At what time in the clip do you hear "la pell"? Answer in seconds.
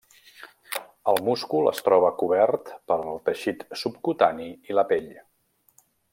4.81-5.15